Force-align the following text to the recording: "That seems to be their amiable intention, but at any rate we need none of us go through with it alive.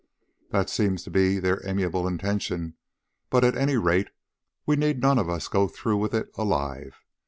"That 0.49 0.67
seems 0.67 1.03
to 1.03 1.11
be 1.11 1.37
their 1.37 1.61
amiable 1.63 2.07
intention, 2.07 2.73
but 3.29 3.43
at 3.43 3.55
any 3.55 3.77
rate 3.77 4.09
we 4.65 4.75
need 4.75 4.99
none 4.99 5.19
of 5.19 5.29
us 5.29 5.47
go 5.47 5.67
through 5.67 5.97
with 5.97 6.15
it 6.15 6.31
alive. 6.35 7.03